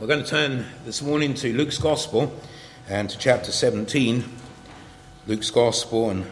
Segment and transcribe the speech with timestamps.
[0.00, 2.36] We're going to turn this morning to Luke's Gospel
[2.88, 4.24] and to chapter 17.
[5.28, 6.26] Luke's Gospel and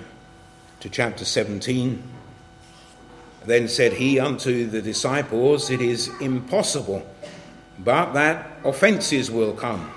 [0.81, 2.03] to chapter 17.
[3.47, 7.07] Then said he unto the disciples, It is impossible,
[7.79, 9.93] but that offences will come.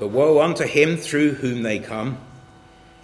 [0.00, 2.18] But woe unto him through whom they come.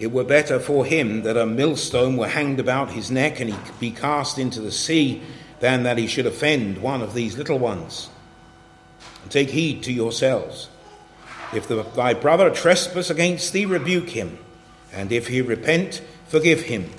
[0.00, 3.58] It were better for him that a millstone were hanged about his neck and he
[3.78, 5.22] be cast into the sea
[5.60, 8.10] than that he should offend one of these little ones.
[9.28, 10.68] Take heed to yourselves.
[11.54, 14.38] If the, thy brother trespass against thee, rebuke him.
[14.92, 16.90] And if he repent, forgive him.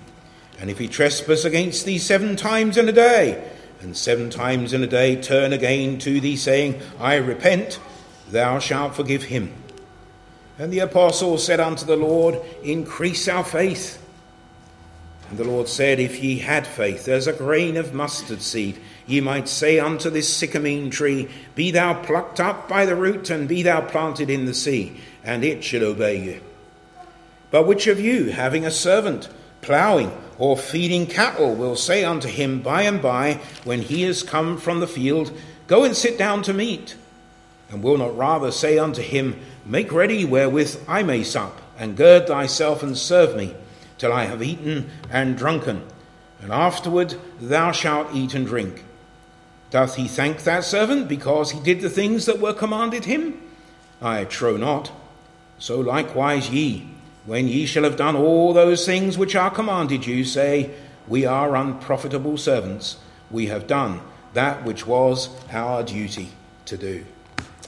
[0.60, 3.52] And if he trespass against thee seven times in a day,
[3.82, 7.80] and seven times in a day turn again to thee, saying, I repent,
[8.30, 9.54] thou shalt forgive him.
[10.58, 14.04] And the apostle said unto the Lord, Increase our faith.
[15.30, 19.22] And the Lord said, If ye had faith as a grain of mustard seed, ye
[19.22, 23.64] might say unto this sycamine tree, Be thou plucked up by the root, and be
[23.64, 26.42] thou planted in the sea, and it should obey you.
[27.50, 29.30] But which of you, having a servant
[29.62, 34.58] ploughing or feeding cattle, will say unto him by and by, when he is come
[34.58, 35.32] from the field,
[35.68, 36.96] Go and sit down to meat?
[37.70, 42.28] And will not rather say unto him, Make ready wherewith I may sup, and gird
[42.28, 43.56] thyself and serve me,
[43.98, 45.86] till I have eaten and drunken,
[46.42, 48.84] and afterward thou shalt eat and drink?
[49.70, 53.42] Doth he thank that servant because he did the things that were commanded him?
[54.02, 54.92] I trow not.
[55.60, 56.88] So likewise ye,
[57.26, 60.72] when ye shall have done all those things which are commanded you, say,
[61.08, 62.98] We are unprofitable servants.
[63.30, 64.00] We have done
[64.34, 66.30] that which was our duty
[66.66, 67.06] to do.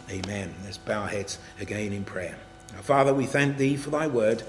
[0.09, 0.53] Amen.
[0.63, 2.37] Let's bow our heads again in prayer.
[2.73, 4.43] Now, Father, we thank thee for thy word.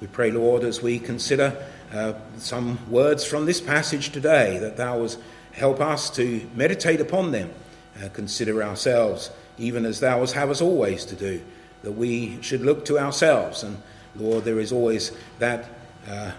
[0.00, 4.98] We pray, Lord, as we consider uh, some words from this passage today, that thou
[4.98, 5.18] was
[5.56, 7.50] Help us to meditate upon them,
[7.98, 11.40] and consider ourselves, even as thou hast us always to do,
[11.82, 13.62] that we should look to ourselves.
[13.62, 13.80] And
[14.14, 15.64] Lord, there is always that
[16.06, 16.32] uh,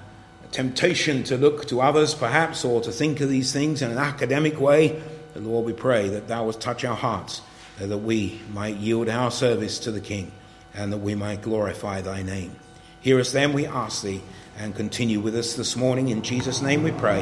[0.52, 4.60] temptation to look to others, perhaps, or to think of these things in an academic
[4.62, 5.02] way.
[5.34, 7.42] But Lord, we pray that thou wouldst touch our hearts,
[7.82, 10.32] uh, that we might yield our service to the King,
[10.76, 12.56] and that we might glorify thy name.
[13.02, 14.22] Hear us then, we ask thee,
[14.60, 16.10] and continue with us this morning.
[16.10, 17.22] In Jesus' name we pray.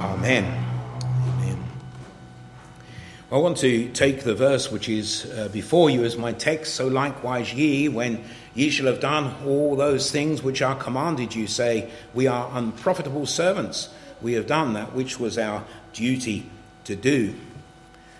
[0.00, 0.65] Amen.
[3.36, 6.74] I want to take the verse which is uh, before you as my text.
[6.74, 8.24] So likewise, ye, when
[8.54, 13.26] ye shall have done all those things which are commanded you, say, We are unprofitable
[13.26, 13.90] servants.
[14.22, 16.48] We have done that which was our duty
[16.84, 17.34] to do.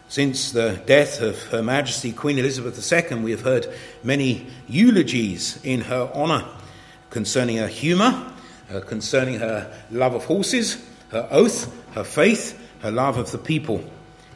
[0.09, 3.73] Since the death of Her Majesty Queen Elizabeth II, we have heard
[4.05, 6.47] many eulogies in her honour
[7.09, 8.31] concerning her humour,
[8.71, 13.83] uh, concerning her love of horses, her oath, her faith, her love of the people.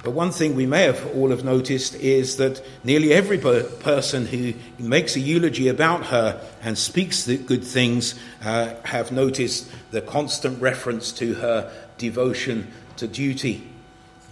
[0.02, 4.54] But one thing we may have all have noticed is that nearly every person who
[4.78, 10.60] makes a eulogy about her and speaks the good things uh, have noticed the constant
[10.60, 13.66] reference to her devotion to duty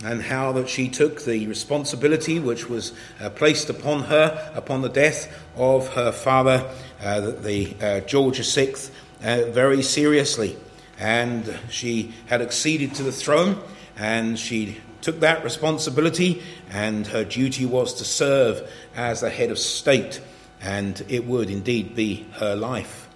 [0.05, 4.89] and how that she took the responsibility which was uh, placed upon her upon the
[4.89, 6.71] death of her father,
[7.03, 8.75] uh, the uh, George VI,
[9.23, 10.57] uh, very seriously.
[10.99, 13.61] And she had acceded to the throne
[13.97, 19.59] and she took that responsibility, and her duty was to serve as the head of
[19.59, 20.21] state,
[20.61, 23.09] and it would indeed be her life.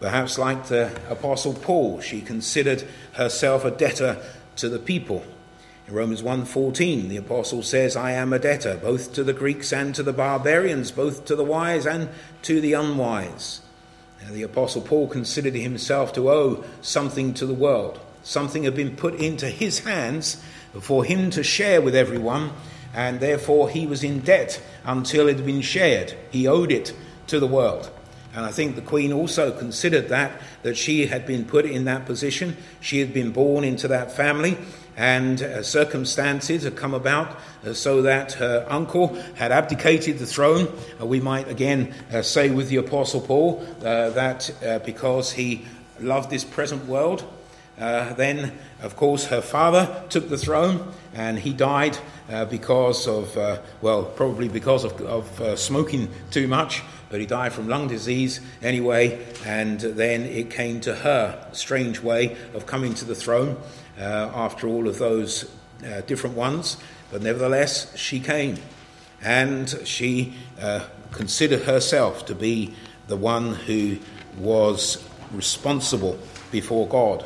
[0.00, 4.18] Perhaps, like the Apostle Paul, she considered herself a debtor
[4.56, 5.24] to the people.
[5.88, 9.94] In Romans 1:14, the apostle says, "I am a debtor both to the Greeks and
[9.94, 12.08] to the barbarians, both to the wise and
[12.42, 13.60] to the unwise."
[14.20, 18.00] Now, the apostle Paul considered himself to owe something to the world.
[18.24, 20.38] Something had been put into his hands
[20.80, 22.52] for him to share with everyone,
[22.94, 26.14] and therefore he was in debt until it had been shared.
[26.30, 26.94] He owed it
[27.28, 27.90] to the world.
[28.34, 32.04] And I think the Queen also considered that, that she had been put in that
[32.04, 32.56] position.
[32.80, 34.58] She had been born into that family,
[34.94, 40.68] and uh, circumstances had come about uh, so that her uncle had abdicated the throne.
[41.00, 45.64] Uh, we might again uh, say with the Apostle Paul uh, that uh, because he
[45.98, 47.24] loved this present world,
[47.78, 51.98] uh, then, of course, her father took the throne and he died
[52.30, 57.26] uh, because of, uh, well, probably because of, of uh, smoking too much, but he
[57.26, 59.24] died from lung disease anyway.
[59.44, 63.58] And then it came to her, strange way of coming to the throne
[63.98, 65.50] uh, after all of those
[65.84, 66.78] uh, different ones.
[67.10, 68.56] But nevertheless, she came
[69.22, 70.34] and she
[71.12, 72.74] considered herself to be
[73.06, 73.98] the one who
[74.38, 75.02] was
[75.32, 76.18] responsible
[76.50, 77.24] before God.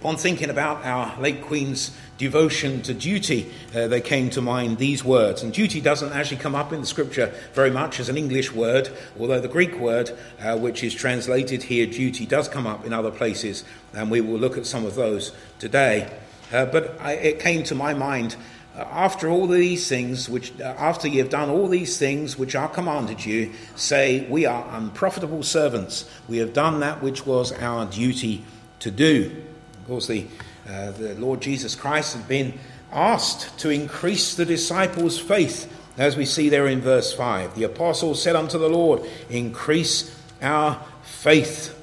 [0.00, 5.42] Upon thinking about our late Queen's devotion to duty, uh, came to mind these words.
[5.42, 8.88] And duty doesn't actually come up in the scripture very much as an English word,
[9.18, 13.10] although the Greek word, uh, which is translated here, duty, does come up in other
[13.10, 13.62] places,
[13.92, 16.10] and we will look at some of those today.
[16.50, 18.36] Uh, but I, it came to my mind
[18.74, 22.54] uh, after all these things, which uh, after you have done all these things which
[22.54, 26.08] are commanded you, say, We are unprofitable servants.
[26.26, 28.46] We have done that which was our duty
[28.78, 29.44] to do.
[29.80, 30.26] Of course, the
[30.68, 32.58] uh, the Lord Jesus Christ had been
[32.92, 37.54] asked to increase the disciples' faith, as we see there in verse 5.
[37.56, 41.76] The apostles said unto the Lord, Increase our faith.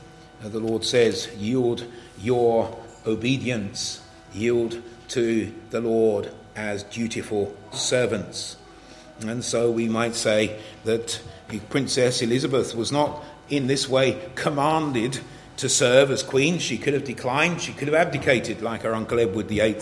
[0.44, 1.85] Uh, the Lord says, Yield
[2.19, 4.01] your obedience,
[4.33, 8.57] yield to the Lord as dutiful servants.
[9.21, 11.19] And so we might say that
[11.69, 15.19] Princess Elizabeth was not in this way commanded
[15.57, 16.59] to serve as queen.
[16.59, 19.77] She could have declined, she could have abdicated like her uncle Edward VIII,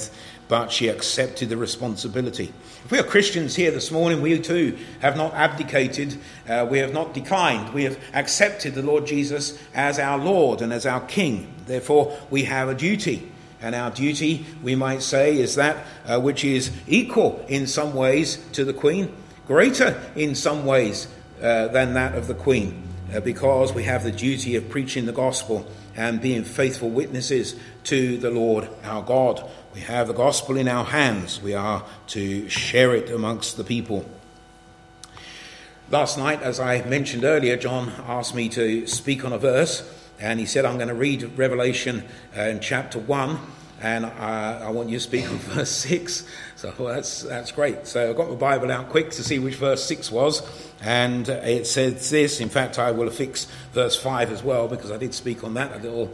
[0.48, 2.54] but she accepted the responsibility.
[2.86, 6.18] If we are Christians here this morning, we too have not abdicated,
[6.48, 10.72] uh, we have not declined, we have accepted the Lord Jesus as our Lord and
[10.72, 11.54] as our King.
[11.66, 13.32] Therefore, we have a duty.
[13.62, 18.38] And our duty, we might say, is that uh, which is equal in some ways
[18.52, 19.16] to the Queen,
[19.48, 21.08] greater in some ways
[21.42, 22.86] uh, than that of the Queen
[23.24, 27.56] because we have the duty of preaching the gospel and being faithful witnesses
[27.86, 29.48] to the Lord our God.
[29.74, 31.42] We have the gospel in our hands.
[31.42, 34.10] We are to share it amongst the people.
[35.92, 39.88] Last night, as I mentioned earlier, John asked me to speak on a verse,
[40.20, 42.04] and he said, I'm going to read Revelation
[42.36, 43.38] uh, in chapter 1
[43.86, 46.28] and I, I, want you to speak on verse 6.
[46.56, 47.86] So well, that's, that's great.
[47.86, 50.42] So I got my Bible out quick to see which verse 6 was,
[50.82, 52.42] and it says this.
[52.42, 55.72] In fact, I will affix verse 5 as well, because I did speak on that
[55.72, 56.12] a little.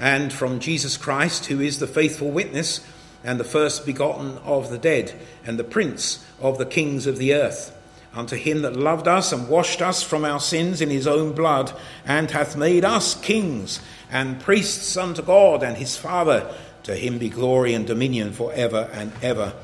[0.00, 2.80] And from Jesus Christ, who is the faithful witness,
[3.22, 5.12] and the first begotten of the dead,
[5.44, 7.78] and the prince of the kings of the earth.
[8.14, 11.74] Unto him that loved us and washed us from our sins in his own blood,
[12.06, 13.80] and hath made us kings
[14.10, 16.54] and priests unto God and his Father.
[16.84, 19.54] To him be glory and dominion for ever and ever.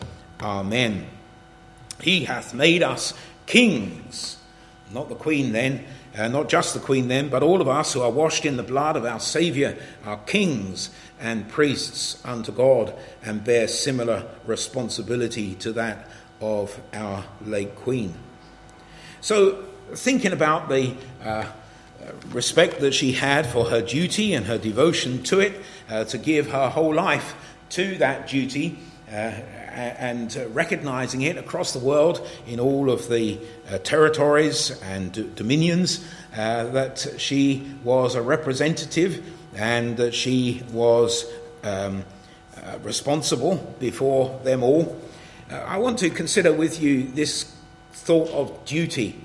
[0.40, 1.06] Amen.
[2.00, 3.12] He hath made us
[3.46, 4.38] kings,
[4.92, 5.84] not the queen then,
[6.16, 8.62] uh, not just the queen then, but all of us who are washed in the
[8.62, 15.72] blood of our Saviour are kings and priests unto God and bear similar responsibility to
[15.72, 16.08] that
[16.40, 18.14] of our late queen.
[19.20, 19.64] So,
[19.94, 20.94] thinking about the
[21.24, 21.46] uh,
[22.30, 26.50] respect that she had for her duty and her devotion to it, uh, to give
[26.50, 27.34] her whole life
[27.70, 28.78] to that duty.
[29.10, 29.32] Uh,
[29.78, 33.38] and recognizing it across the world in all of the
[33.70, 36.04] uh, territories and dominions,
[36.36, 39.24] uh, that she was a representative
[39.54, 41.24] and that she was
[41.62, 42.04] um,
[42.56, 45.00] uh, responsible before them all.
[45.48, 47.54] I want to consider with you this
[47.92, 49.20] thought of duty.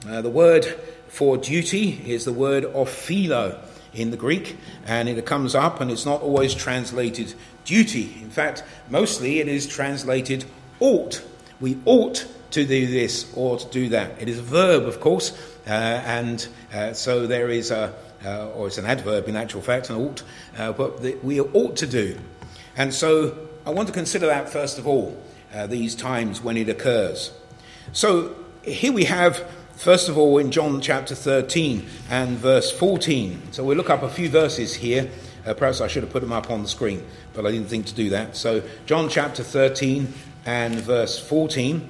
[0.00, 0.64] the word
[1.08, 3.58] for duty is the word ophilo
[3.94, 4.56] in the Greek,
[4.86, 7.34] and it comes up and it's not always translated
[7.64, 8.18] duty.
[8.22, 10.44] In fact, mostly it is translated
[10.78, 11.22] ought.
[11.60, 14.20] We ought to do this or to do that.
[14.20, 15.32] It is a verb, of course,
[15.66, 17.94] uh, and uh, so there is a,
[18.24, 20.22] uh, or it's an adverb in actual fact, an ought,
[20.56, 22.18] uh, but the, we ought to do.
[22.76, 25.20] And so I want to consider that first of all,
[25.54, 27.32] uh, these times when it occurs.
[27.92, 29.44] So here we have
[29.80, 33.52] First of all, in John chapter 13 and verse 14.
[33.52, 35.10] So we'll look up a few verses here.
[35.46, 37.86] Uh, perhaps I should have put them up on the screen, but I didn't think
[37.86, 38.36] to do that.
[38.36, 40.12] So, John chapter 13
[40.44, 41.88] and verse 14.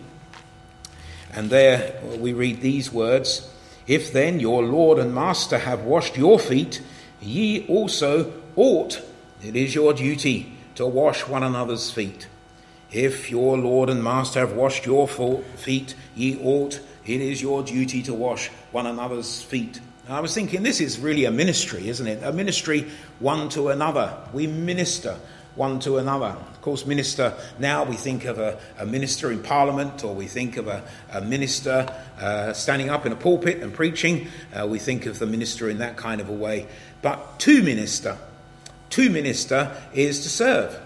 [1.32, 3.52] And there we read these words
[3.88, 6.80] If then your Lord and Master have washed your feet,
[7.20, 9.02] ye also ought,
[9.42, 12.28] it is your duty, to wash one another's feet.
[12.92, 18.02] If your Lord and Master have washed your feet, ye ought it is your duty
[18.04, 19.80] to wash one another's feet.
[20.06, 22.22] And I was thinking, this is really a ministry, isn't it?
[22.22, 24.16] A ministry one to another.
[24.32, 25.16] We minister
[25.54, 26.26] one to another.
[26.26, 30.56] Of course, minister, now we think of a, a minister in parliament or we think
[30.56, 34.28] of a, a minister uh, standing up in a pulpit and preaching.
[34.52, 36.66] Uh, we think of the minister in that kind of a way.
[37.02, 38.16] But to minister,
[38.90, 40.80] to minister is to serve.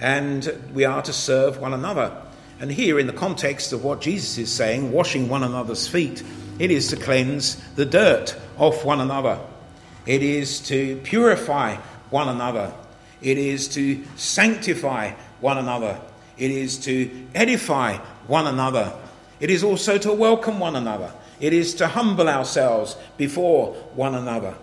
[0.00, 2.16] And we are to serve one another.
[2.60, 6.22] And here, in the context of what Jesus is saying, washing one another's feet,
[6.58, 9.40] it is to cleanse the dirt off one another.
[10.04, 11.76] It is to purify
[12.10, 12.74] one another.
[13.22, 15.98] It is to sanctify one another.
[16.36, 18.92] It is to edify one another.
[19.40, 21.12] It is also to welcome one another.
[21.40, 24.54] It is to humble ourselves before one another.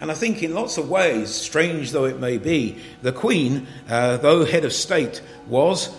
[0.00, 4.18] And I think, in lots of ways, strange though it may be, the Queen, uh,
[4.18, 5.94] though head of state, was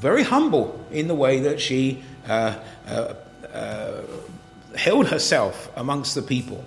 [0.00, 2.56] very humble in the way that she uh,
[2.88, 3.14] uh,
[3.52, 4.02] uh
[4.76, 6.64] held herself amongst the people.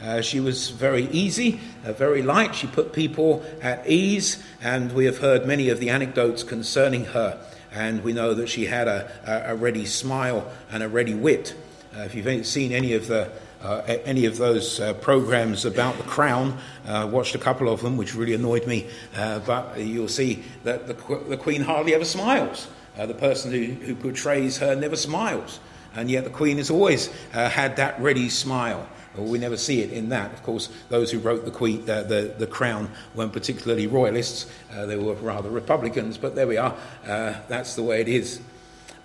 [0.00, 2.54] Uh, she was very easy, uh, very light.
[2.54, 7.38] She put people at ease, and we have heard many of the anecdotes concerning her.
[7.72, 11.54] And we know that she had a, a, ready smile and a ready wit.
[11.92, 13.30] If you've seen any of the
[13.62, 16.58] any of those uh, programs about the crown.
[16.86, 18.86] Uh, watched a couple of them, which really annoyed me.
[19.16, 20.94] Uh, but you'll see that the,
[21.28, 22.68] the Queen hardly ever smiles.
[22.98, 25.60] Uh, the person who, who portrays her never smiles.
[25.94, 28.88] And yet the Queen has always uh, had that ready smile.
[29.16, 30.32] Well, we never see it in that.
[30.32, 35.14] Of course, those who wrote the, queen, the, the Crown weren't particularly royalists, they were
[35.14, 36.76] rather Republicans, but there we are.
[37.04, 38.40] that's the way it is.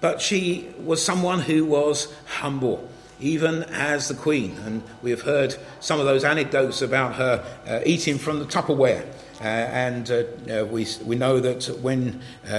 [0.01, 2.87] But she was someone who was humble
[3.25, 4.55] even as the Queen.
[4.65, 9.05] And we have heard some of those anecdotes about her uh, eating from the Tupperware.
[9.41, 12.53] Uh, and uh, uh we, we know that when uh,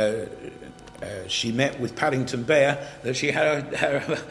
[1.02, 4.23] uh, she met with Paddington Bear, that she had a, had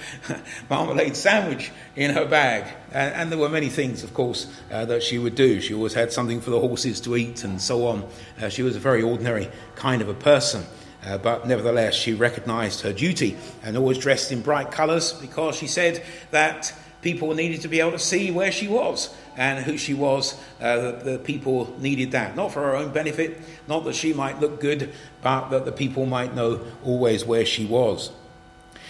[0.70, 2.66] marmalade sandwich in her bag.
[2.92, 5.62] And, and, there were many things, of course, that she would do.
[5.62, 8.08] She always had something for the horses to eat and so on.
[8.50, 10.66] she was a very ordinary kind of a person.
[11.06, 15.68] Uh, but nevertheless, she recognized her duty and always dressed in bright colors because she
[15.68, 19.94] said that people needed to be able to see where she was and who she
[19.94, 20.34] was.
[20.60, 24.60] Uh, the, people needed that, not for her own benefit, not that she might look
[24.60, 28.12] good, but that the people might know always where she was.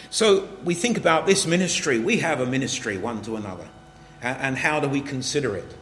[0.09, 1.99] So we think about this ministry.
[1.99, 3.67] We have a ministry one to another.
[4.21, 5.75] and how do we consider it?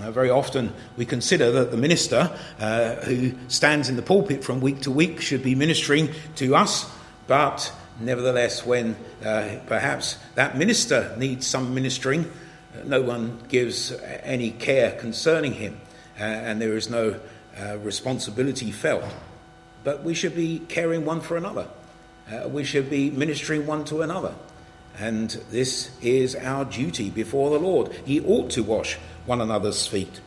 [0.00, 4.60] Uh, very often we consider that the minister uh, who stands in the pulpit from
[4.60, 6.90] week to week should be ministering to us,
[7.28, 13.92] but nevertheless, when uh, perhaps that minister needs some ministering, uh, no one gives
[14.24, 15.80] any care concerning him,
[16.18, 17.20] uh, and there is no
[17.78, 19.04] responsibility felt.
[19.84, 21.68] But we should be caring one for another,
[22.48, 24.34] we should be ministering one to another.
[24.98, 27.92] And this is our duty before the Lord.
[28.04, 28.94] He ought to wash
[29.26, 30.20] one another's feet.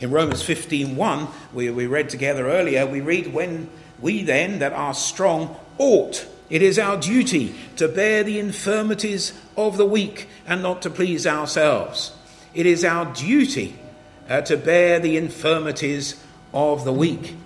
[0.00, 3.70] In Romans 15:1, we, we read together earlier, we read, When
[4.00, 9.76] we then that are strong ought, it is our duty to bear the infirmities of
[9.76, 12.12] the weak and not to please ourselves.
[12.52, 13.76] It is our duty
[14.28, 16.22] uh, to bear the infirmities
[16.52, 17.36] of the weak.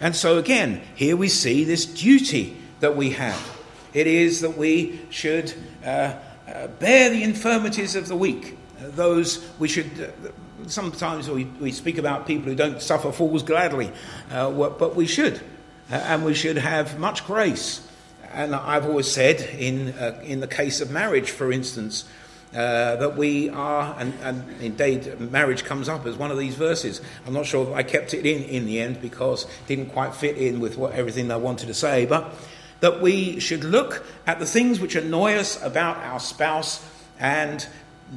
[0.00, 3.55] And so, again, here we see this duty that we have.
[3.96, 6.14] It is that we should uh,
[6.46, 9.86] uh, bear the infirmities of the weak those we should.
[10.00, 10.28] Uh,
[10.66, 13.90] sometimes we, we speak about people who don't suffer fools gladly,
[14.30, 15.40] uh, but we should.
[15.90, 17.88] Uh, and we should have much grace.
[18.32, 22.04] And I've always said, in, uh, in the case of marriage, for instance,
[22.52, 27.00] uh, that we are, and, and, indeed marriage comes up as one of these verses.
[27.26, 30.36] I'm not sure I kept it in in the end because it didn't quite fit
[30.36, 32.34] in with what, everything I wanted to say, but
[32.80, 36.86] that we should look at the things which annoy us about our spouse
[37.18, 37.66] and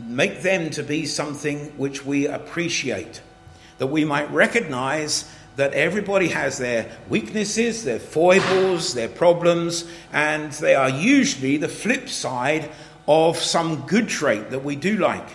[0.07, 3.21] make them to be something which we appreciate,
[3.77, 10.75] that we might recognize that everybody has their weaknesses, their foibles, their problems, and they
[10.75, 12.69] are usually the flip side
[13.07, 15.27] of some good trait that we do like.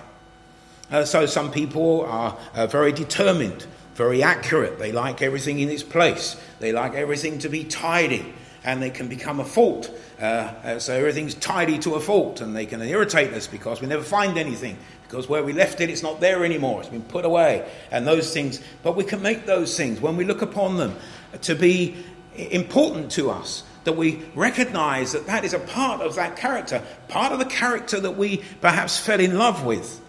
[0.90, 3.66] Uh, so, some people are uh, very determined,
[3.96, 4.78] very accurate.
[4.78, 8.32] They like everything in its place, they like everything to be tidy,
[8.64, 9.90] and they can become a fault.
[10.20, 13.86] Uh, uh, so everything's tidy to a fault, and they can irritate us because we
[13.86, 14.78] never find anything.
[15.02, 16.80] Because where we left it, it's not there anymore.
[16.80, 18.60] It's been put away, and those things.
[18.82, 20.96] But we can make those things when we look upon them
[21.42, 21.96] to be
[22.36, 23.62] important to us.
[23.84, 28.00] That we recognize that that is a part of that character, part of the character
[28.00, 30.00] that we perhaps fell in love with.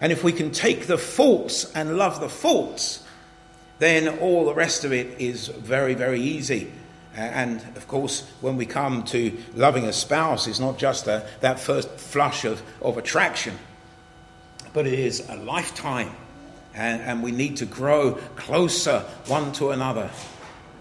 [0.00, 3.04] And if we can take the faults and love the faults,
[3.80, 6.72] then all the rest of it is very, very easy
[7.18, 11.58] and of course, when we come to loving a spouse, it's not just a, that
[11.58, 13.58] first flush of, of attraction,
[14.72, 16.14] but it is a lifetime.
[16.74, 20.10] And, and we need to grow closer one to another.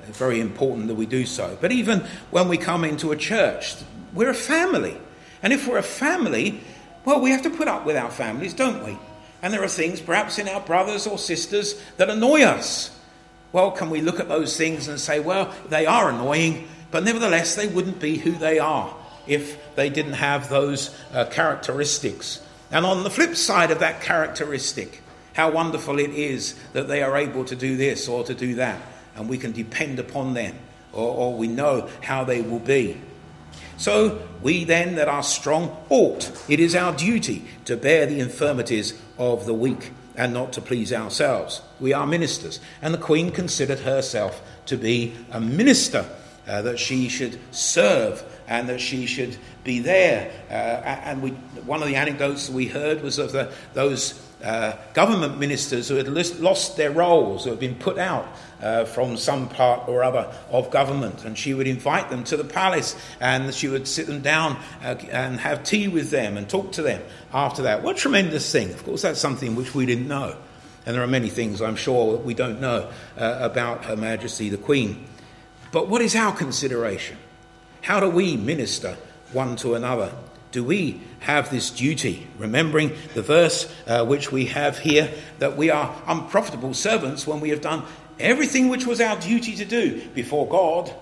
[0.08, 1.58] It's very important that we do so.
[1.60, 3.76] But even when we come into a church,
[4.14, 4.98] we're a family.
[5.42, 6.62] And if we're a family,
[7.04, 8.98] well, we have to put up with our families, don't we?
[9.42, 12.97] And there are things, perhaps in our brothers or sisters, that annoy us.
[13.52, 17.56] Well, can we look at those things and say, well, they are annoying, but nevertheless,
[17.56, 18.94] they wouldn't be who they are
[19.26, 22.42] if they didn't have those uh, characteristics.
[22.72, 25.02] And on the flip side of that characteristic,
[25.34, 28.82] how wonderful it is that they are able to do this or to do that,
[29.16, 30.56] and we can depend upon them,
[30.94, 33.00] or, or we know how they will be.
[33.78, 39.00] So we then that are strong ought, it is our duty to bear the infirmities
[39.18, 41.62] of the weak and not to please ourselves.
[41.80, 42.60] We are ministers.
[42.82, 46.06] And the Queen considered herself to be a minister,
[46.48, 50.32] uh, that she should serve and that she should be there.
[50.50, 51.32] Uh, and we,
[51.66, 55.96] one of the anecdotes that we heard was of the, those uh, government ministers who
[55.96, 58.28] had lost their roles, who had been put out
[58.62, 61.26] uh, from some part or other of government.
[61.26, 64.96] And she would invite them to the palace and she would sit them down uh,
[65.12, 67.02] and have tea with them and talk to them
[67.34, 67.84] after that.
[67.84, 68.72] What a tremendous thing.
[68.72, 70.36] Of course, that's something which we didn't know.
[70.86, 74.50] And there are many things I'm sure that we don't know uh, about Her Majesty
[74.50, 75.06] the Queen.
[75.72, 77.18] But what is our consideration?
[77.82, 78.98] How do we minister
[79.34, 80.14] one to another?
[80.52, 82.28] Do we have this duty?
[82.38, 87.50] Remembering the verse uh, which we have here that we are unprofitable servants when we
[87.50, 87.84] have done
[88.20, 90.94] everything which was our duty to do before God.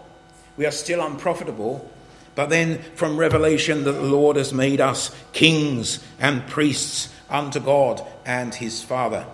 [0.57, 1.89] We are still unprofitable.
[2.35, 8.05] But then from Revelation, that the Lord has made us kings and priests unto God
[8.25, 9.25] and his Father.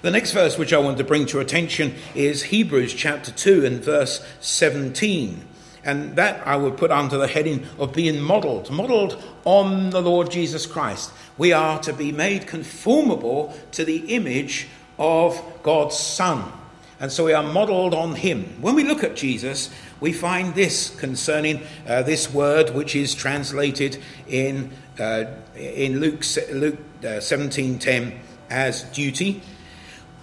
[0.00, 3.66] The next verse which I want to bring to your attention is Hebrews chapter 2
[3.66, 5.44] and verse 17.
[5.84, 10.30] And that I would put under the heading of being modeled, modeled on the Lord
[10.30, 11.10] Jesus Christ.
[11.36, 16.52] We are to be made conformable to the image of God's Son.
[17.00, 18.60] And so we are modeled on him.
[18.60, 24.02] When we look at Jesus, we find this concerning uh, this word which is translated
[24.26, 25.24] in, uh,
[25.54, 28.18] in Luke, Luke uh, 17.10
[28.50, 29.42] as duty.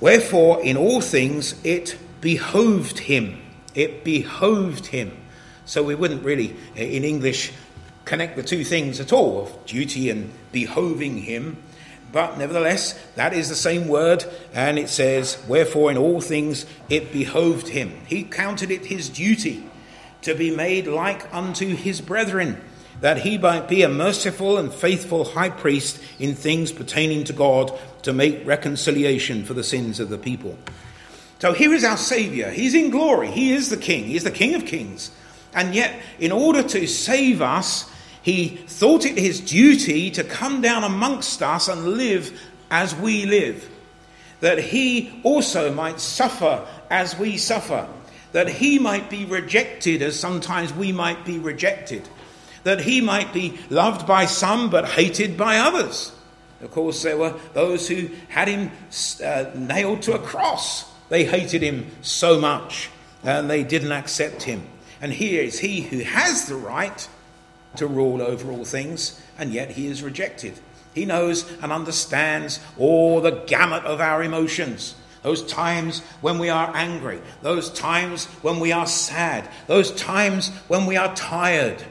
[0.02, 3.42] Wherefore, in all things, it behoved him.
[3.74, 5.18] It behoved him.
[5.66, 7.54] So we wouldn't really, in English,
[8.04, 11.58] connect the two things at all of duty and behoving him.
[12.16, 17.12] But nevertheless, that is the same word, and it says, Wherefore in all things it
[17.12, 17.92] behoved him.
[18.08, 19.70] He counted it his duty
[20.22, 22.62] to be made like unto his brethren,
[23.02, 27.78] that he might be a merciful and faithful high priest in things pertaining to God,
[28.04, 30.58] to make reconciliation for the sins of the people.
[31.40, 32.50] So here is our Saviour.
[32.50, 33.30] He's in glory.
[33.30, 34.06] He is the King.
[34.06, 35.12] He is the King of kings.
[35.54, 37.92] And yet, in order to save us,
[38.26, 42.42] he thought it his duty to come down amongst us and live
[42.72, 43.70] as we live.
[44.40, 47.88] That he also might suffer as we suffer.
[48.32, 52.10] That he might be rejected as sometimes we might be rejected.
[52.64, 56.12] That he might be loved by some but hated by others.
[56.62, 58.72] Of course, there were those who had him
[59.24, 60.92] uh, nailed to a cross.
[61.10, 62.90] They hated him so much
[63.22, 64.64] and they didn't accept him.
[65.00, 67.08] And here is he who has the right
[67.78, 70.60] to rule over all things, and yet he is rejected.
[70.94, 74.96] He knows and understands all the gamut of our emotions.
[75.24, 80.86] Those times when we are angry, those times when we are sad, those times when
[80.86, 81.84] we are tired,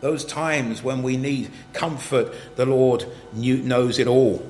[0.00, 4.44] those times when we need comfort, the Lord knows it all.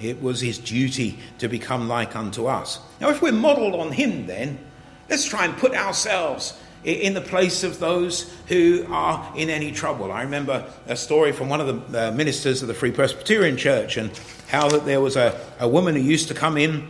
[0.00, 2.80] It was his duty to become like unto us.
[3.00, 4.58] Now, if we're modeled on him, then
[5.08, 10.12] let's try and put ourselves in the place of those who are in any trouble.
[10.12, 13.96] I remember a story from one of the uh, ministers of the Free Presbyterian Church
[13.96, 14.10] and
[14.48, 16.88] how that there was a, a woman who used to come in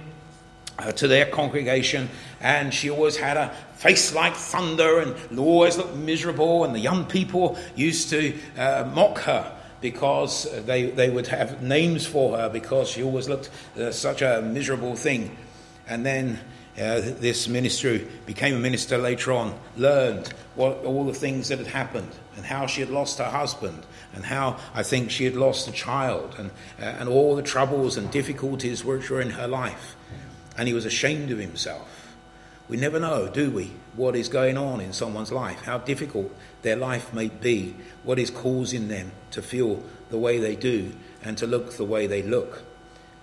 [0.79, 5.97] uh, to their congregation and she always had a face like thunder and always looked
[5.97, 11.63] miserable and the young people used to uh, mock her because they, they would have
[11.63, 15.37] names for her because she always looked uh, such a miserable thing.
[15.89, 16.41] And then
[16.79, 21.59] uh, this minister who became a minister later on, learned what, all the things that
[21.59, 25.35] had happened and how she had lost her husband and how I think she had
[25.35, 29.49] lost a child and, uh, and all the troubles and difficulties which were in her
[29.49, 29.97] life.
[30.59, 32.15] And he was ashamed of himself.
[32.69, 36.77] We never know, do we, what is going on in someone's life, how difficult their
[36.77, 41.47] life may be, what is causing them to feel the way they do and to
[41.47, 42.65] look the way they look.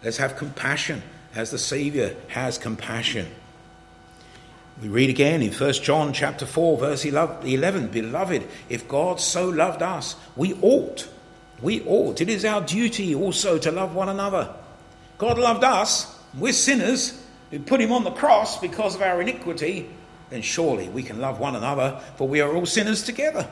[0.03, 1.03] Let's have compassion
[1.35, 3.27] as the Saviour has compassion.
[4.81, 9.83] We read again in 1 John chapter 4 verse 11, beloved, if God so loved
[9.83, 11.07] us, we ought,
[11.61, 14.53] we ought, it is our duty also to love one another.
[15.19, 19.89] God loved us, we're sinners who put him on the cross because of our iniquity,
[20.31, 23.47] then surely we can love one another, for we are all sinners together.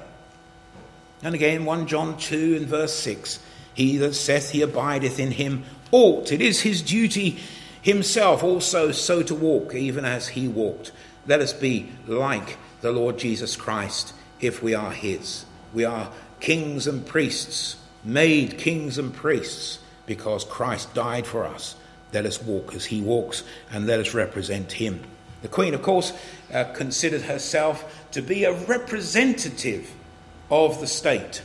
[1.22, 3.40] And again, 1 John 2 and verse 6
[3.76, 7.40] He that saith he abideth in him ought, it is his duty
[7.84, 10.92] himself also so to walk, even as he walked.
[11.28, 15.46] Let us be like the Lord Jesus Christ if we are his.
[15.74, 21.76] We are kings and priests, made kings and priests because Christ died for us.
[22.12, 25.02] Let us walk as he walks and let us represent him.
[25.44, 26.14] The Queen, of course,
[26.54, 29.92] uh, considered herself to be a representative
[30.50, 31.44] of the state.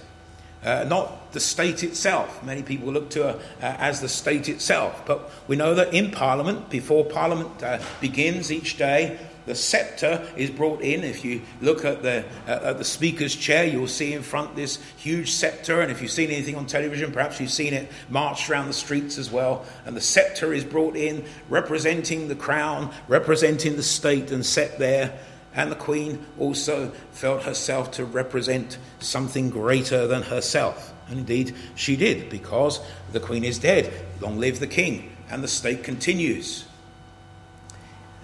[0.67, 2.43] uh, not the state itself.
[2.43, 5.07] Many people look to her uh, as the state itself.
[5.07, 10.51] But we know that in Parliament, before Parliament uh, begins each day, the scepter is
[10.51, 11.05] brought in.
[11.05, 14.83] If you look at the, uh, at the Speaker's chair, you'll see in front this
[14.97, 15.81] huge scepter.
[15.81, 19.19] And if you've seen anything on television, perhaps you've seen it marched around the streets
[19.19, 19.65] as well.
[19.87, 25.19] And the scepter is brought in, representing the crown, representing the state, and set there.
[25.55, 30.93] And the Queen also felt herself to represent something greater than herself.
[31.09, 32.81] And indeed, she did, because
[33.13, 33.93] the Queen is dead.
[34.21, 35.17] Long live the King.
[35.31, 36.67] And the state continues.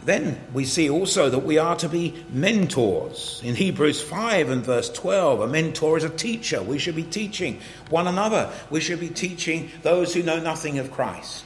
[0.04, 3.40] Then we see also that we are to be mentors.
[3.44, 6.60] In Hebrews 5 and verse 12, a mentor is a teacher.
[6.60, 8.52] We should be teaching one another.
[8.68, 11.44] We should be teaching those who know nothing of Christ.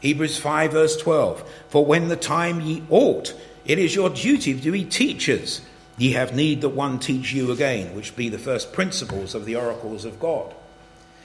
[0.00, 4.70] Hebrews 5 verse 12, for when the time ye ought, it is your duty to
[4.70, 5.62] be teachers.
[5.96, 9.56] Ye have need that one teach you again, which be the first principles of the
[9.56, 10.54] oracles of God.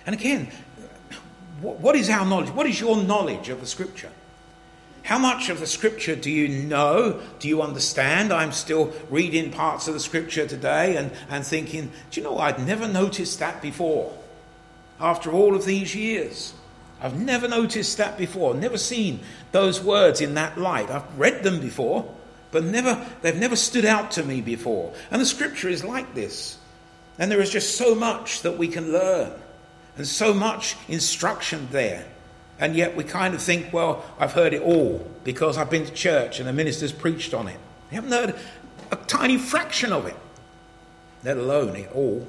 [0.06, 0.50] And again,
[1.60, 2.52] what is our knowledge?
[2.52, 4.12] What is your knowledge of the Scripture?
[5.10, 7.20] How much of the scripture do you know?
[7.40, 8.32] Do you understand?
[8.32, 12.64] I'm still reading parts of the scripture today and, and thinking, do you know, I'd
[12.64, 14.16] never noticed that before.
[15.00, 16.54] After all of these years,
[17.02, 20.92] I've never noticed that before, never seen those words in that light.
[20.92, 22.14] I've read them before,
[22.52, 24.94] but never, they've never stood out to me before.
[25.10, 26.60] And the scripture is like this.
[27.18, 29.32] And there is just so much that we can learn
[29.98, 32.06] and so much instruction there.
[32.60, 35.94] And yet we kind of think, well, I've heard it all because I've been to
[35.94, 37.58] church and the minister's preached on it.
[37.90, 38.36] We haven't heard
[38.92, 40.18] a tiny fraction of it,
[41.24, 42.28] let alone it all.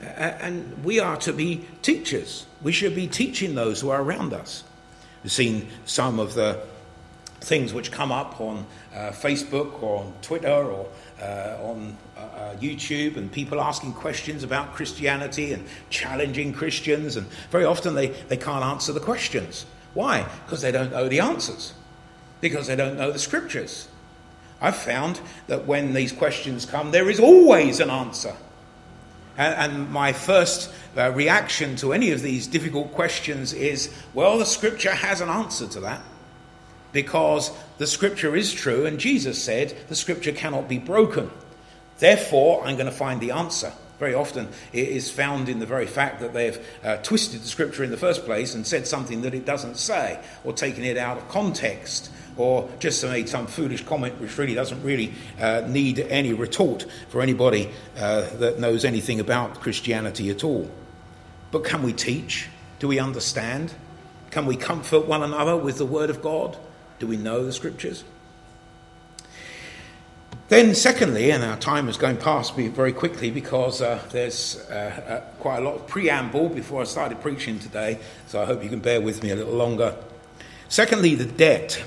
[0.00, 2.46] And we are to be teachers.
[2.62, 4.64] We should be teaching those who are around us.
[5.22, 6.60] We've seen some of the
[7.42, 10.86] things which come up on uh, Facebook or on Twitter or
[11.20, 17.64] uh, on uh, YouTube and people asking questions about Christianity and challenging Christians, and very
[17.64, 19.66] often they, they can't answer the questions.
[19.94, 20.26] Why?
[20.44, 21.74] Because they don't know the answers,
[22.40, 23.88] because they don't know the scriptures.
[24.60, 28.34] I've found that when these questions come, there is always an answer.
[29.36, 34.46] And, and my first uh, reaction to any of these difficult questions is well, the
[34.46, 36.02] scripture has an answer to that
[36.92, 41.30] because the scripture is true, and Jesus said the scripture cannot be broken.
[41.98, 43.72] Therefore, I'm going to find the answer.
[43.98, 47.84] Very often, it is found in the very fact that they've uh, twisted the scripture
[47.84, 51.18] in the first place and said something that it doesn't say, or taken it out
[51.18, 56.32] of context, or just made some foolish comment which really doesn't really uh, need any
[56.32, 60.68] retort for anybody uh, that knows anything about Christianity at all.
[61.52, 62.48] But can we teach?
[62.80, 63.72] Do we understand?
[64.32, 66.56] Can we comfort one another with the Word of God?
[67.02, 68.04] Do we know the scriptures?
[70.50, 74.74] Then, secondly, and our time is going past me very quickly because uh, there's uh,
[75.08, 78.70] uh, quite a lot of preamble before I started preaching today, so I hope you
[78.70, 79.96] can bear with me a little longer.
[80.68, 81.82] Secondly, the debt.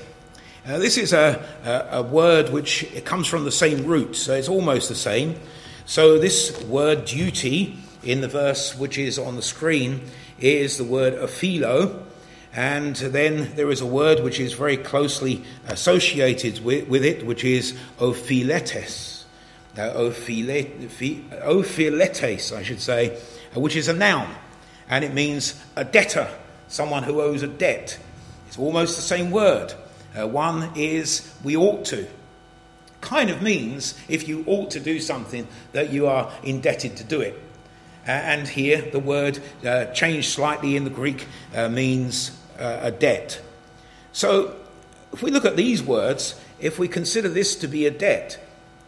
[0.66, 4.34] Uh, this is a, a, a, word which it comes from the same root, so
[4.34, 5.40] it's almost the same.
[5.86, 11.14] So, this word duty in the verse which is on the screen is the word
[11.14, 12.05] ophilo,
[12.56, 17.44] and then there is a word which is very closely associated with, with it, which
[17.44, 19.24] is ophiletes.
[19.76, 20.96] Now, ophiletes,
[22.56, 23.18] I should say,
[23.54, 24.34] uh, which is a noun.
[24.88, 26.30] And it means a debtor,
[26.68, 27.98] someone who owes a debt.
[28.48, 29.74] It's almost the same word.
[30.18, 32.08] Uh, one is we ought to.
[33.02, 37.20] Kind of means if you ought to do something, that you are indebted to do
[37.20, 37.38] it.
[38.08, 42.90] Uh, and here the word uh, changed slightly in the Greek uh, means uh, a
[42.90, 43.40] debt.
[44.12, 44.56] So,
[45.12, 48.38] if we look at these words, if we consider this to be a debt,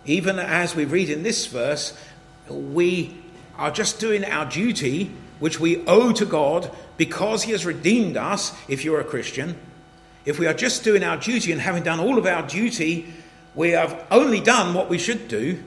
[0.04, 1.98] even as we read in this verse,
[2.48, 3.16] we
[3.56, 8.54] are just doing our duty, which we owe to God because He has redeemed us,
[8.68, 9.56] if you're a Christian.
[10.24, 13.12] If we are just doing our duty and having done all of our duty,
[13.54, 15.62] we have only done what we should do,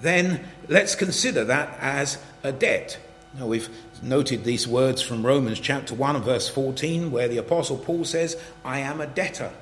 [0.00, 2.98] then let's consider that as a debt.
[3.38, 3.68] Now, we've
[4.02, 8.80] noted these words from Romans chapter 1 verse 14, where the Apostle Paul says, I
[8.80, 9.52] am a debtor,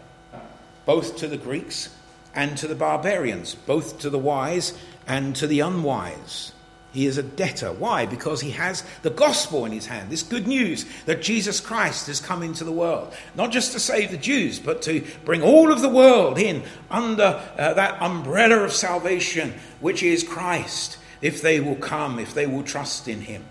[0.86, 1.94] both to the Greeks
[2.34, 4.72] and to the barbarians, both to the wise
[5.06, 6.52] and to the unwise.
[6.94, 7.72] He is a debtor.
[7.72, 8.06] Why?
[8.06, 12.20] Because he has the gospel in his hand, this good news that Jesus Christ has
[12.20, 15.82] come into the world, not just to save the Jews, but to bring all of
[15.82, 21.76] the world in under uh, that umbrella of salvation, which is Christ, if they will
[21.76, 23.44] come, if they will trust in him.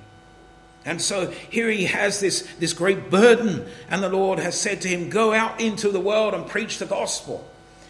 [0.88, 4.88] And so here he has this, this great burden, and the Lord has said to
[4.88, 7.46] him, Go out into the world and preach the gospel.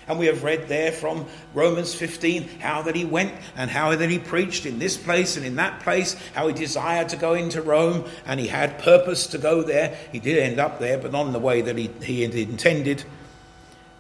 [0.08, 4.10] And we have read there from Romans 15 how that he went and how that
[4.10, 7.62] he preached in this place and in that place, how he desired to go into
[7.62, 9.96] Rome and he had purpose to go there.
[10.12, 13.04] He did end up there, but not in the way that he, he intended.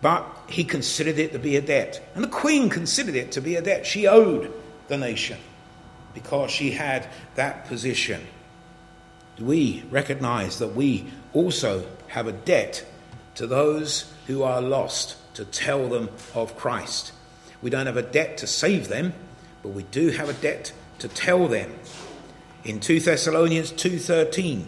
[0.01, 2.01] But he considered it to be a debt.
[2.15, 3.86] And the queen considered it to be a debt.
[3.86, 4.51] She owed
[4.88, 5.38] the nation
[6.13, 8.25] because she had that position.
[9.39, 12.86] We recognize that we also have a debt
[13.36, 17.12] to those who are lost to tell them of Christ.
[17.62, 19.13] We don't have a debt to save them,
[19.62, 21.76] but we do have a debt to tell them.
[22.63, 24.67] In 2 Thessalonians 2:13,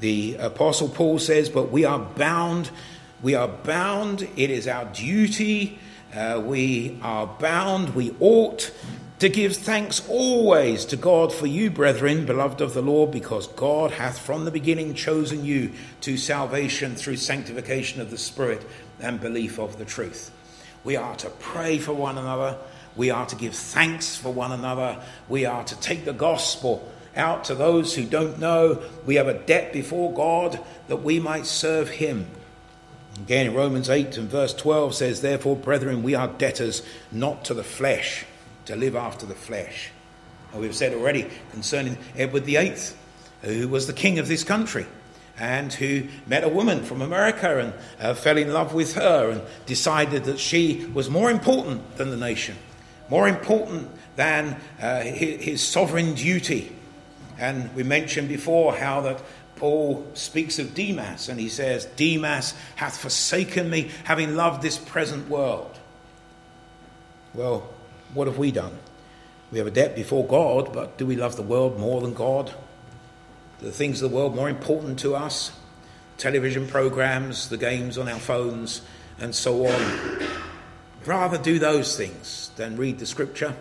[0.00, 2.70] the apostle Paul says, "But we are bound,
[3.22, 5.78] we are bound, it is our duty,
[6.14, 8.72] uh, we are bound, we ought
[9.22, 13.92] to give thanks always to God for you, brethren, beloved of the Lord, because God
[13.92, 18.66] hath from the beginning chosen you to salvation through sanctification of the Spirit
[18.98, 20.32] and belief of the truth.
[20.82, 22.58] We are to pray for one another.
[22.96, 25.00] We are to give thanks for one another.
[25.28, 28.82] We are to take the gospel out to those who don't know.
[29.06, 30.58] We have a debt before God
[30.88, 32.26] that we might serve Him.
[33.20, 36.82] Again, Romans 8 and verse 12 says, Therefore, brethren, we are debtors
[37.12, 38.24] not to the flesh
[38.72, 39.90] to live after the flesh.
[40.52, 42.74] And we've said already concerning Edward VIII,
[43.42, 44.86] who was the king of this country
[45.38, 49.42] and who met a woman from America and uh, fell in love with her and
[49.66, 52.56] decided that she was more important than the nation,
[53.10, 56.74] more important than uh, his, his sovereign duty.
[57.38, 59.22] And we mentioned before how that
[59.56, 65.28] Paul speaks of Demas, and he says, Demas hath forsaken me, having loved this present
[65.28, 65.78] world.
[67.34, 67.68] Well,
[68.14, 68.78] what have we done?
[69.50, 72.52] We have a debt before God, but do we love the world more than God?
[73.60, 75.52] The things of the world more important to us?
[76.16, 78.82] Television programs, the games on our phones,
[79.20, 80.22] and so on.
[81.04, 83.54] Rather do those things than read the scripture.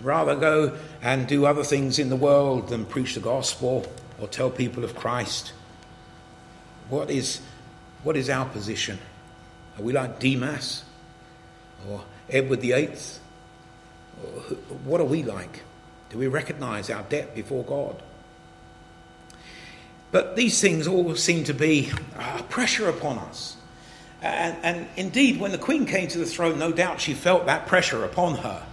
[0.00, 3.86] Rather go and do other things in the world than preach the gospel
[4.20, 5.52] or tell people of Christ.
[6.88, 7.40] What is,
[8.02, 8.98] what is our position?
[9.78, 10.84] Are we like Demas
[11.88, 12.90] or Edward VIII?
[14.84, 15.62] What are we like?
[16.10, 18.00] Do we recognize our debt before God?
[20.10, 23.56] But these things all seem to be uh, pressure upon us.
[24.22, 27.66] And, and, indeed, when the Queen came to the throne, no doubt she felt that
[27.66, 28.64] pressure upon her.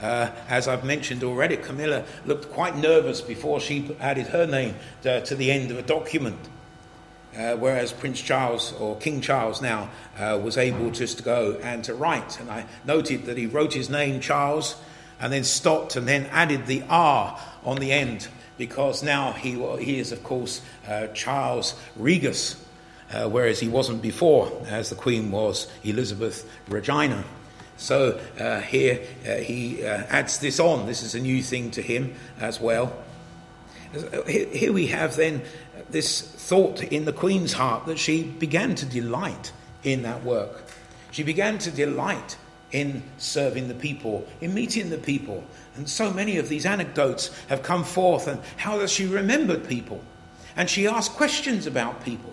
[0.00, 5.24] Uh, as I've mentioned already, Camilla looked quite nervous before she added her name to,
[5.26, 6.38] to the end of a document.
[7.36, 11.84] Uh, whereas Prince Charles, or King Charles now, uh, was able just to go and
[11.84, 12.40] to write.
[12.40, 14.76] And I noted that he wrote his name, Charles,
[15.20, 19.98] and then stopped and then added the R on the end because now he, he
[19.98, 22.64] is, of course, uh, Charles Regus,
[23.12, 27.24] uh, whereas he wasn't before, as the Queen was Elizabeth Regina.
[27.76, 30.86] So uh, here uh, he adds this on.
[30.86, 32.92] This is a new thing to him as well.
[34.26, 35.42] Here we have then
[35.90, 40.64] this thought in the Queen's heart that she began to delight in that work.
[41.10, 42.36] She began to delight
[42.70, 45.44] in serving the people, in meeting the people.
[45.76, 50.02] And so many of these anecdotes have come forth, and how that she remembered people.
[50.56, 52.32] And she asked questions about people.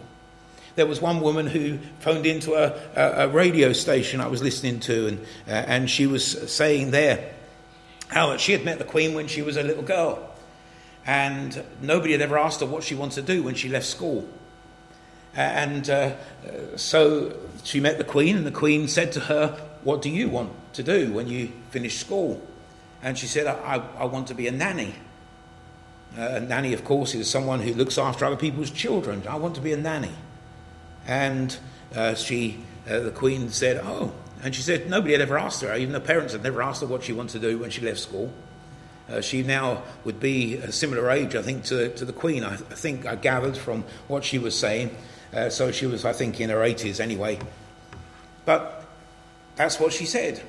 [0.76, 4.82] There was one woman who phoned into a, a, a radio station I was listening
[4.82, 7.34] to, and, uh, and she was saying there
[8.08, 10.35] how she had met the Queen when she was a little girl.
[11.06, 14.28] And nobody had ever asked her what she wanted to do when she left school.
[15.36, 16.14] And uh,
[16.78, 20.52] so she met the Queen, and the Queen said to her, what do you want
[20.74, 22.42] to do when you finish school?
[23.04, 24.96] And she said, I, I want to be a nanny.
[26.18, 29.22] Uh, a nanny, of course, is someone who looks after other people's children.
[29.28, 30.14] I want to be a nanny.
[31.06, 31.56] And
[31.94, 34.12] uh, she, uh, the Queen said, Oh.
[34.42, 36.88] And she said, Nobody had ever asked her, even her parents had never asked her
[36.88, 38.34] what she wanted to do when she left school.
[39.10, 42.44] Uh, she now would be a similar age, I think, to, to the Queen.
[42.44, 44.96] I, I think I gathered from what she was saying.
[45.34, 47.40] Uh, so she was, I think, in her 80s anyway.
[48.46, 48.86] But
[49.56, 50.42] that's what she said.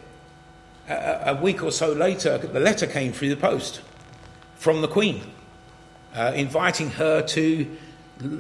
[0.89, 3.83] A, a, week or so later, the letter came through the post
[4.55, 5.23] from the Queen,
[6.15, 7.77] uh, inviting her to,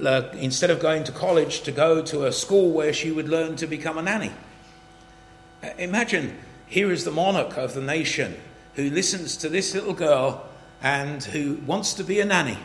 [0.04, 3.56] uh, instead of going to college, to go to a school where she would learn
[3.56, 4.32] to become a nanny.
[5.62, 8.36] Uh, imagine here is the monarch of the nation
[8.76, 10.46] who listens to this little girl
[10.82, 12.58] and who wants to be a nanny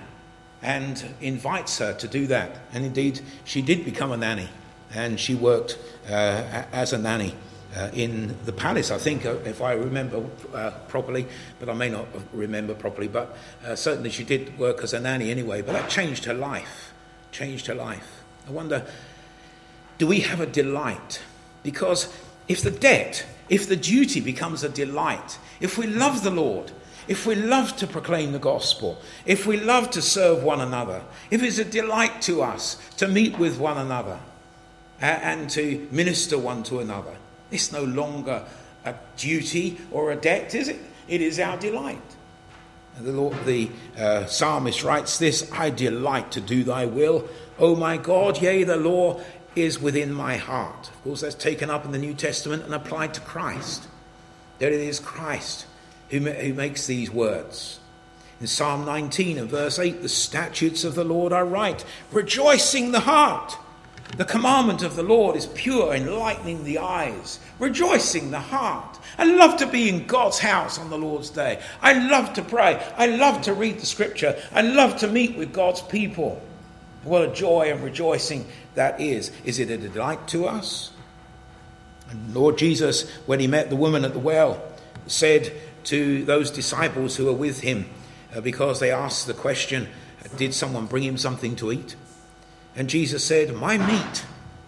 [0.62, 2.60] and invites her to do that.
[2.74, 4.50] And indeed, she did become a nanny
[4.94, 7.34] and she worked uh, as a nanny
[7.76, 11.26] uh, in the palace, I think, uh, if I remember uh, properly,
[11.60, 13.08] but I may not remember properly.
[13.08, 16.94] But uh, certainly she did work as a nanny anyway, but that changed her life.
[17.32, 18.24] Changed her life.
[18.48, 18.86] I wonder,
[19.98, 21.22] do we have a delight?
[21.64, 22.14] Because
[22.50, 26.72] if the debt, if the duty becomes a delight, if we love the Lord,
[27.08, 31.42] if we love to proclaim the gospel, if we love to serve one another, if
[31.42, 34.20] it's a delight to us to meet with one another
[35.00, 37.16] and to minister one to another,
[37.52, 38.46] it's no longer
[38.86, 40.80] a duty or a debt, is it?
[41.08, 42.02] It is our delight.
[43.00, 47.98] The, Lord, the uh, psalmist writes this I delight to do thy will, O my
[47.98, 49.22] God, yea, the law
[49.56, 50.90] is within my heart.
[50.90, 53.88] Of course, that's taken up in the New Testament and applied to Christ.
[54.62, 55.66] That it is Christ
[56.12, 57.80] who, who makes these words.
[58.40, 63.00] In Psalm 19 and verse 8, the statutes of the Lord are right, rejoicing the
[63.00, 63.58] heart.
[64.18, 69.00] The commandment of the Lord is pure, enlightening the eyes, rejoicing the heart.
[69.18, 71.60] I love to be in God's house on the Lord's day.
[71.82, 72.80] I love to pray.
[72.98, 74.40] I love to read the scripture.
[74.52, 76.40] I love to meet with God's people.
[77.04, 78.46] What a joy and rejoicing
[78.76, 79.32] that is.
[79.44, 80.92] Is it a delight to us?
[82.12, 84.62] And Lord Jesus, when he met the woman at the well,
[85.08, 85.52] said
[85.86, 87.90] to those disciples who were with him,
[88.36, 89.88] uh, because they asked the question,
[90.38, 91.96] Did someone bring him something to eat?
[92.76, 94.26] And Jesus said, My meat,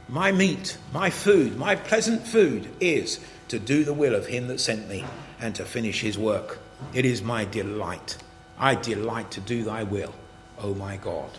[0.10, 4.60] my meat, my food, my pleasant food is to do the will of him that
[4.60, 5.06] sent me
[5.40, 6.60] and to finish his work.
[6.94, 8.18] It is my delight.
[8.58, 10.14] I delight to do thy will,
[10.60, 11.30] O my God.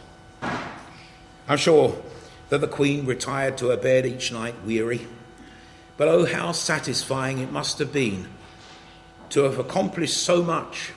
[1.47, 2.01] I'm sure
[2.49, 5.07] that the Queen retired to her bed each night weary,
[5.97, 8.29] but oh, how satisfying it must have been
[9.31, 10.93] to have accomplished so much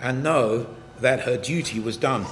[0.00, 0.66] and know
[1.00, 2.26] that her duty was done.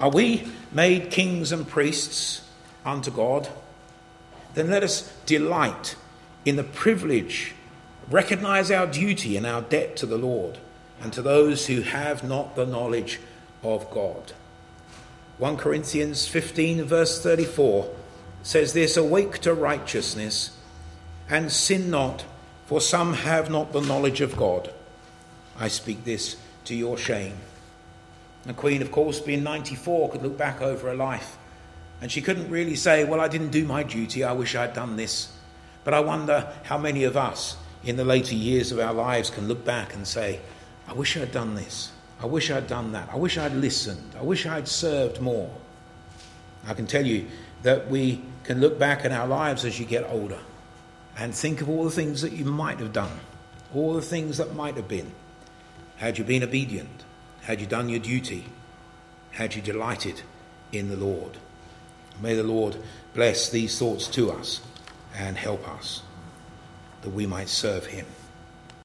[0.00, 2.46] Are we made kings and priests
[2.84, 3.48] unto God?
[4.54, 5.96] Then let us delight
[6.44, 7.54] in the privilege,
[8.10, 10.58] recognize our duty and our debt to the Lord
[11.00, 13.20] and to those who have not the knowledge
[13.62, 14.32] of God.
[15.38, 17.88] 1 Corinthians 15, verse 34
[18.44, 20.56] says this Awake to righteousness
[21.28, 22.24] and sin not,
[22.66, 24.72] for some have not the knowledge of God.
[25.58, 27.36] I speak this to your shame.
[28.44, 31.38] The Queen, of course, being 94, could look back over her life.
[32.00, 34.96] And she couldn't really say, Well, I didn't do my duty, I wish I'd done
[34.96, 35.32] this.
[35.82, 39.48] But I wonder how many of us in the later years of our lives can
[39.48, 40.40] look back and say,
[40.86, 41.92] I wish I'd done this.
[42.20, 43.08] I wish I'd done that.
[43.10, 44.14] I wish I'd listened.
[44.18, 45.50] I wish I'd served more.
[46.66, 47.26] I can tell you
[47.62, 50.38] that we can look back in our lives as you get older
[51.16, 53.20] and think of all the things that you might have done,
[53.74, 55.12] all the things that might have been,
[55.96, 57.04] had you been obedient,
[57.42, 58.46] had you done your duty?
[59.32, 60.22] Had you delighted
[60.72, 61.38] in the Lord?
[62.20, 62.76] May the Lord
[63.14, 64.60] bless these thoughts to us
[65.16, 66.02] and help us
[67.02, 68.06] that we might serve him.